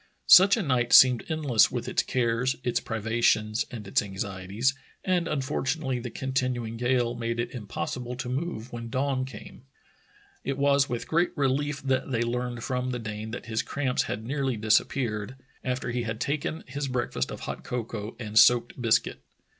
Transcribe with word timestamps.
Such 0.25 0.57
a 0.57 0.63
night 0.63 0.93
seemed 0.93 1.23
endless 1.29 1.69
with 1.69 1.87
its 1.87 2.01
cares, 2.01 2.55
its 2.63 2.79
privations, 2.79 3.67
and 3.69 3.87
its 3.87 4.01
anxieties, 4.01 4.73
and 5.05 5.27
unfortu 5.27 5.77
nately 5.77 5.99
the 5.99 6.09
continuing 6.09 6.75
gale 6.75 7.13
made 7.13 7.39
it 7.39 7.51
impossible 7.51 8.15
to 8.15 8.27
move 8.27 8.73
when 8.73 8.89
dawn 8.89 9.25
came. 9.25 9.61
It 10.43 10.57
was 10.57 10.89
with 10.89 11.07
great 11.07 11.37
relief 11.37 11.83
that 11.83 12.09
they 12.09 12.23
learned 12.23 12.63
from 12.63 12.89
the 12.89 12.97
Dane 12.97 13.29
that 13.29 13.45
his 13.45 13.61
cramps 13.61 14.01
had 14.09 14.23
nearly 14.25 14.57
disappeared, 14.57 15.35
after 15.63 15.91
he 15.91 16.01
had 16.01 16.19
taken 16.19 16.63
his 16.65 16.87
breakfast 16.87 17.29
of 17.29 17.41
hot 17.41 17.63
cocoa 17.63 18.15
and 18.19 18.39
soaked 18.39 18.81
biscuit. 18.81 19.21